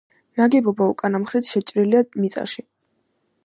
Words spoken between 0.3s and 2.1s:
ნაგებობა უკანა მხრით შეჭრილია